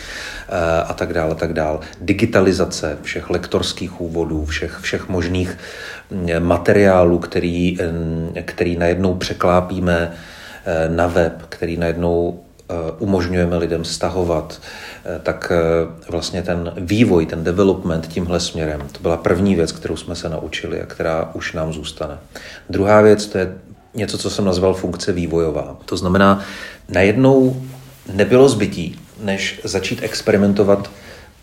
[0.88, 1.80] a tak dále, tak dále.
[2.02, 5.58] Digitalizace všech lektorských úvodů, všech, všech možných
[6.40, 7.78] materiálů, který,
[8.46, 10.37] který najednou překlápíme eh,
[10.90, 14.62] na web, který najednou eh, umožňujeme lidem stahovat,
[15.06, 15.52] eh, tak
[16.10, 20.82] vlastně ten vývoj, ten development tímhle směrem, to byla první věc, kterou jsme se naučili
[20.82, 22.18] a která už nám zůstane.
[22.70, 23.54] Druhá věc, to je
[23.94, 25.78] něco, co jsem nazval funkce vývojová.
[25.86, 26.44] To znamená,
[26.90, 27.62] najednou
[28.14, 30.92] nebylo zbytí, než začít experimentovat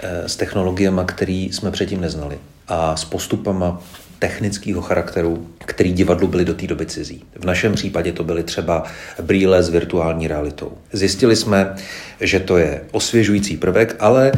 [0.03, 3.81] s technologiemi, které jsme předtím neznali a s postupama,
[4.25, 7.25] technického charakteru, který divadlu byly do té doby cizí.
[7.41, 8.85] V našem případě to byly třeba
[9.23, 10.73] brýle s virtuální realitou.
[10.93, 11.75] Zjistili jsme,
[12.21, 14.33] že to je osvěžující prvek, ale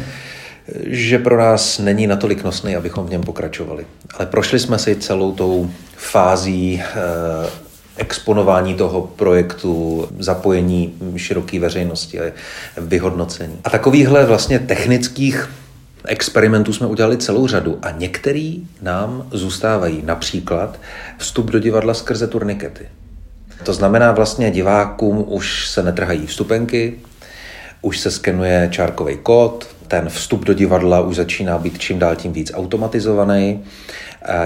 [0.83, 3.85] že pro nás není natolik nosný, abychom v něm pokračovali.
[4.17, 7.49] Ale prošli jsme si celou tou fází eh,
[7.97, 12.23] exponování toho projektu, zapojení široké veřejnosti a
[12.77, 13.59] vyhodnocení.
[13.63, 15.49] A takovýchhle vlastně technických
[16.05, 20.01] experimentů jsme udělali celou řadu a některý nám zůstávají.
[20.05, 20.79] Například
[21.17, 22.85] vstup do divadla skrze turnikety.
[23.63, 26.99] To znamená vlastně divákům už se netrhají vstupenky,
[27.81, 32.33] už se skenuje čárkový kód, ten vstup do divadla už začíná být čím dál tím
[32.33, 33.63] víc automatizovaný.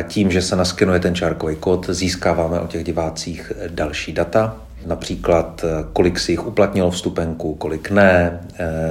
[0.07, 6.19] Tím, že se naskenuje ten čárkový kód, získáváme o těch divácích další data, například kolik
[6.19, 8.39] si jich uplatnilo vstupenku, kolik ne,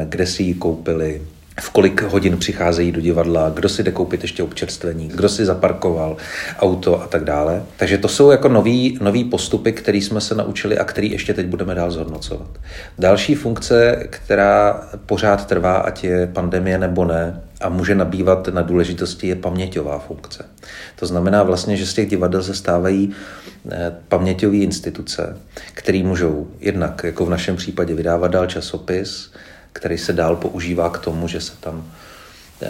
[0.04, 1.22] kde si ji koupili,
[1.60, 6.16] v kolik hodin přicházejí do divadla, kdo si jde koupit ještě občerstvení, kdo si zaparkoval
[6.58, 7.62] auto a tak dále.
[7.76, 11.46] Takže to jsou jako nový, nový postupy, které jsme se naučili a který ještě teď
[11.46, 12.48] budeme dál zhodnocovat.
[12.98, 19.26] Další funkce, která pořád trvá, ať je pandemie nebo ne, a může nabývat na důležitosti,
[19.26, 20.44] je paměťová funkce.
[20.96, 23.14] To znamená vlastně, že z těch divadel se stávají
[23.70, 25.36] eh, paměťové instituce,
[25.74, 29.32] které můžou jednak, jako v našem případě, vydávat dál časopis,
[29.72, 31.84] který se dál používá k tomu, že se tam
[32.62, 32.66] eh,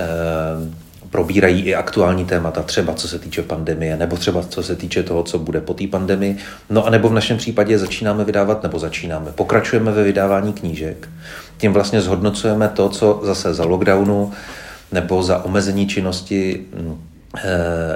[1.11, 5.23] probírají i aktuální témata, třeba co se týče pandemie, nebo třeba co se týče toho,
[5.23, 6.37] co bude po té pandemii.
[6.71, 11.09] No a nebo v našem případě začínáme vydávat, nebo začínáme, pokračujeme ve vydávání knížek.
[11.59, 14.33] Tím vlastně zhodnocujeme to, co zase za lockdownu
[14.93, 16.99] nebo za omezení činnosti hm,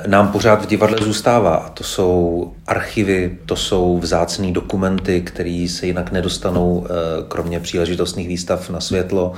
[0.07, 1.70] nám pořád v divadle zůstává.
[1.75, 6.90] To jsou archivy, to jsou vzácné dokumenty, které se jinak nedostanou, eh,
[7.29, 9.33] kromě příležitostných výstav na světlo.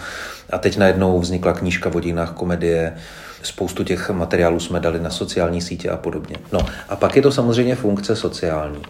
[0.51, 2.97] A teď najednou vznikla knížka v hodinách komedie,
[3.43, 6.37] spoustu těch materiálů jsme dali na sociální sítě a podobně.
[6.53, 8.83] No a pak je to samozřejmě funkce sociální.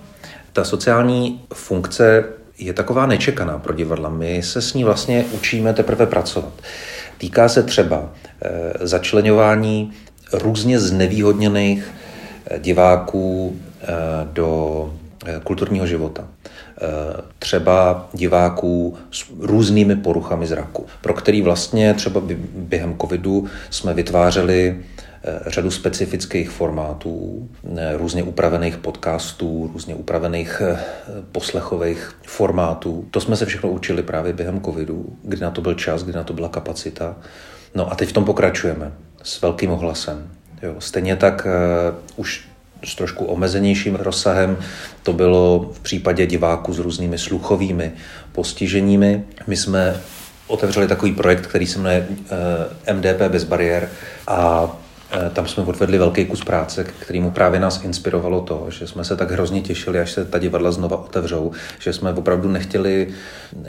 [0.52, 2.24] Ta sociální funkce
[2.58, 4.08] je taková nečekaná pro divadla.
[4.08, 6.52] My se s ní vlastně učíme teprve pracovat.
[7.18, 8.10] Týká se třeba
[8.42, 9.92] e, začlenování
[10.32, 11.92] různě znevýhodněných
[12.46, 13.86] eh, diváků eh,
[14.32, 14.94] do
[15.26, 16.28] eh, kulturního života.
[17.38, 22.22] Třeba diváků s různými poruchami zraku, pro který vlastně třeba
[22.54, 24.76] během covidu jsme vytvářeli
[25.46, 27.48] řadu specifických formátů,
[27.96, 30.62] různě upravených podcastů, různě upravených
[31.32, 33.04] poslechových formátů.
[33.10, 36.24] To jsme se všechno učili právě během covidu, kdy na to byl čas, kdy na
[36.24, 37.16] to byla kapacita.
[37.74, 38.92] No a teď v tom pokračujeme
[39.26, 40.30] s velkým ohlasem.
[40.62, 40.74] Jo.
[40.78, 42.48] Stejně tak uh, už
[42.84, 44.56] s trošku omezenějším rozsahem.
[45.02, 47.92] To bylo v případě diváků s různými sluchovými
[48.32, 49.24] postiženími.
[49.46, 50.00] My jsme
[50.46, 52.08] otevřeli takový projekt, který se jmenuje
[52.88, 53.88] eh, MDP bez bariér
[54.26, 54.70] a
[55.32, 59.30] tam jsme odvedli velký kus práce, kterýmu právě nás inspirovalo to, že jsme se tak
[59.30, 63.08] hrozně těšili, až se ta divadla znova otevřou, že jsme opravdu nechtěli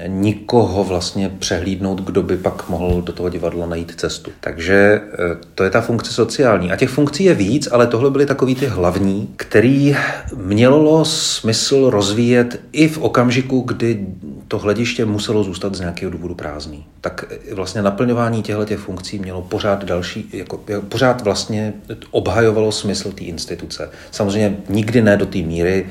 [0.07, 4.31] nikoho vlastně přehlídnout, kdo by pak mohl do toho divadla najít cestu.
[4.39, 5.17] Takže eh,
[5.55, 6.71] to je ta funkce sociální.
[6.71, 9.97] A těch funkcí je víc, ale tohle byly takový ty hlavní, který
[10.35, 14.07] mělo smysl rozvíjet i v okamžiku, kdy
[14.47, 16.85] to hlediště muselo zůstat z nějakého důvodu prázdný.
[17.01, 21.73] Tak eh, vlastně naplňování těchto těch funkcí mělo pořád další, jako, pořád vlastně
[22.11, 23.89] obhajovalo smysl té instituce.
[24.11, 25.85] Samozřejmě nikdy ne do té míry,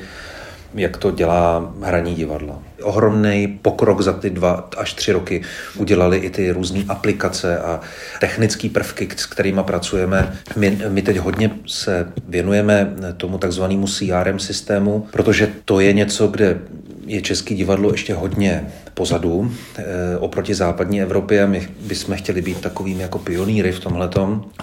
[0.74, 2.62] jak to dělá hraní divadla.
[2.82, 5.42] Ohromný pokrok za ty dva až tři roky
[5.76, 7.80] udělali i ty různé aplikace a
[8.20, 10.32] technické prvky, s kterými pracujeme.
[10.56, 16.58] My, my teď hodně se věnujeme tomu takzvanému CRM systému, protože to je něco, kde
[17.06, 23.02] je české divadlo ještě hodně pozadu e, oproti západní Evropě my bychom chtěli být takovými
[23.02, 24.10] jako pionýry v tomhle.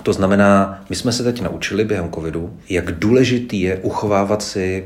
[0.03, 4.85] To znamená, my jsme se teď naučili během covidu, jak důležitý je uchovávat si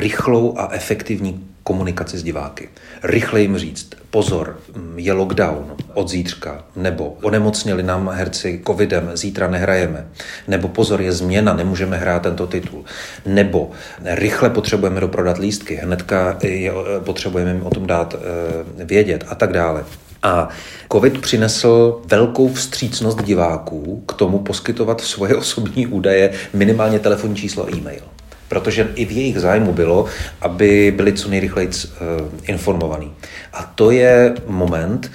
[0.00, 2.68] rychlou a efektivní komunikaci s diváky.
[3.02, 4.60] Rychle jim říct, pozor,
[4.96, 10.08] je lockdown od zítřka, nebo onemocněli nám herci covidem, zítra nehrajeme,
[10.48, 12.84] nebo pozor, je změna, nemůžeme hrát tento titul,
[13.26, 13.70] nebo
[14.04, 16.72] rychle potřebujeme doprodat lístky, hnedka je,
[17.04, 19.84] potřebujeme jim o tom dát e, vědět a tak dále.
[20.22, 20.48] A
[20.92, 27.76] COVID přinesl velkou vstřícnost diváků k tomu poskytovat svoje osobní údaje, minimálně telefonní číslo a
[27.76, 28.17] e-mail
[28.48, 30.06] protože i v jejich zájmu bylo,
[30.40, 31.96] aby byli co nejrychleji eh,
[32.42, 33.12] informovaní.
[33.52, 35.10] A to je moment,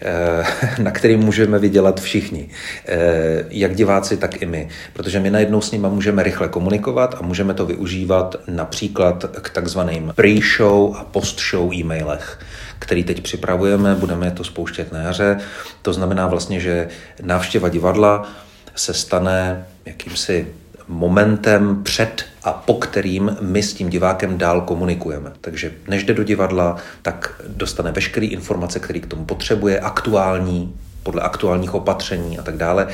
[0.00, 0.44] eh,
[0.82, 2.48] na který můžeme vydělat všichni,
[2.86, 4.68] eh, jak diváci, tak i my.
[4.92, 10.12] Protože my najednou s nimi můžeme rychle komunikovat a můžeme to využívat například k takzvaným
[10.16, 12.38] pre-show a post-show e-mailech
[12.78, 15.38] který teď připravujeme, budeme to spouštět na jaře.
[15.82, 16.88] To znamená vlastně, že
[17.22, 18.28] návštěva divadla
[18.74, 20.46] se stane jakýmsi
[20.88, 25.32] momentem před a po kterým my s tím divákem dál komunikujeme.
[25.40, 31.22] Takže než jde do divadla, tak dostane veškeré informace, které k tomu potřebuje, aktuální, podle
[31.22, 32.88] aktuálních opatření a tak dále.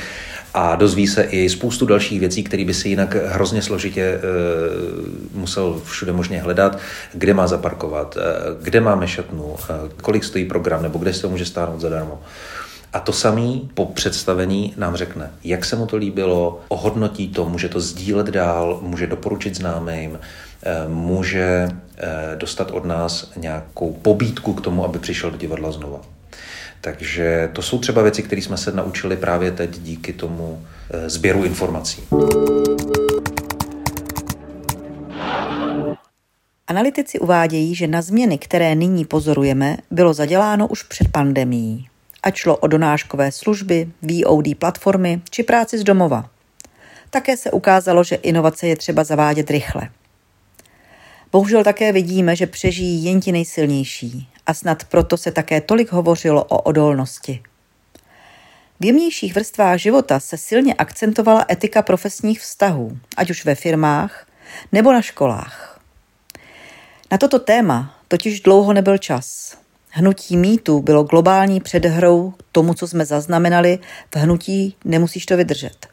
[0.53, 4.19] A dozví se i spoustu dalších věcí, které by si jinak hrozně složitě e,
[5.33, 6.79] musel všude možně hledat,
[7.13, 8.21] kde má zaparkovat, e,
[8.61, 12.21] kde máme šatnu, e, kolik stojí program, nebo kde se to může stáhnout zadarmo.
[12.93, 17.69] A to samý po představení nám řekne, jak se mu to líbilo, ohodnotí to, může
[17.69, 20.19] to sdílet dál, může doporučit známým,
[20.63, 26.01] eh, může eh, dostat od nás nějakou pobídku k tomu, aby přišel do divadla znova.
[26.81, 31.43] Takže to jsou třeba věci, které jsme se naučili právě teď díky tomu eh, sběru
[31.43, 32.03] informací.
[36.67, 41.87] Analytici uvádějí, že na změny, které nyní pozorujeme, bylo zaděláno už před pandemí
[42.23, 46.29] ať šlo o donáškové služby, VOD platformy či práci z domova.
[47.09, 49.89] Také se ukázalo, že inovace je třeba zavádět rychle.
[51.31, 56.43] Bohužel také vidíme, že přežijí jen ti nejsilnější a snad proto se také tolik hovořilo
[56.43, 57.41] o odolnosti.
[58.79, 64.27] V jemnějších vrstvách života se silně akcentovala etika profesních vztahů, ať už ve firmách
[64.71, 65.79] nebo na školách.
[67.11, 69.57] Na toto téma totiž dlouho nebyl čas.
[69.93, 73.79] Hnutí mýtu bylo globální předhrou tomu, co jsme zaznamenali
[74.15, 75.87] v hnutí Nemusíš to vydržet.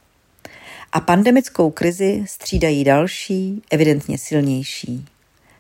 [0.93, 5.05] A pandemickou krizi střídají další, evidentně silnější.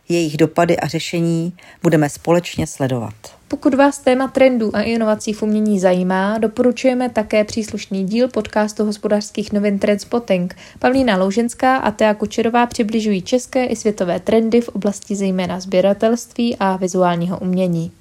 [0.08, 3.14] Jejich dopady a řešení budeme společně sledovat.
[3.48, 9.52] Pokud vás téma trendů a inovací v umění zajímá, doporučujeme také příslušný díl podcastu hospodářských
[9.52, 10.56] novin Trendspotting.
[10.78, 16.76] Pavlína Louženská a Tea Kučerová přibližují české i světové trendy v oblasti zejména sběratelství a
[16.76, 17.92] vizuálního umění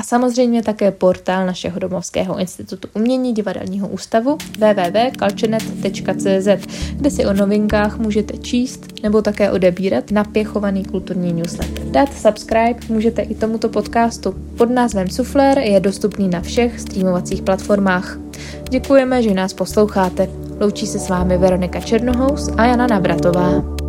[0.00, 7.98] a samozřejmě také portál našeho domovského institutu umění divadelního ústavu www.culturenet.cz, kde si o novinkách
[7.98, 11.84] můžete číst nebo také odebírat napěchovaný kulturní newsletter.
[11.84, 14.34] Dát subscribe můžete i tomuto podcastu.
[14.58, 18.18] Pod názvem Sufler je dostupný na všech streamovacích platformách.
[18.70, 20.28] Děkujeme, že nás posloucháte.
[20.60, 23.80] Loučí se s vámi Veronika Černohous a Jana Nabratová.